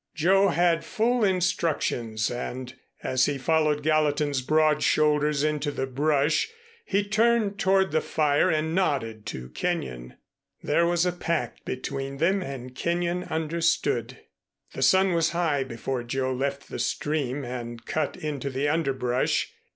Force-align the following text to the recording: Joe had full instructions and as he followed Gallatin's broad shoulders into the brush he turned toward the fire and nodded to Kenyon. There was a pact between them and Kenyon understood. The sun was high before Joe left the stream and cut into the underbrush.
Joe 0.15 0.47
had 0.47 0.83
full 0.83 1.23
instructions 1.23 2.31
and 2.31 2.73
as 3.03 3.27
he 3.27 3.37
followed 3.37 3.83
Gallatin's 3.83 4.41
broad 4.41 4.81
shoulders 4.81 5.43
into 5.43 5.69
the 5.69 5.85
brush 5.85 6.49
he 6.85 7.03
turned 7.03 7.59
toward 7.59 7.91
the 7.91 8.01
fire 8.01 8.49
and 8.49 8.73
nodded 8.73 9.27
to 9.27 9.49
Kenyon. 9.49 10.15
There 10.63 10.87
was 10.87 11.05
a 11.05 11.11
pact 11.11 11.65
between 11.65 12.17
them 12.17 12.41
and 12.41 12.73
Kenyon 12.73 13.25
understood. 13.25 14.17
The 14.73 14.81
sun 14.81 15.13
was 15.13 15.29
high 15.37 15.63
before 15.63 16.01
Joe 16.01 16.33
left 16.33 16.69
the 16.69 16.79
stream 16.79 17.45
and 17.45 17.85
cut 17.85 18.17
into 18.17 18.49
the 18.49 18.67
underbrush. 18.67 19.53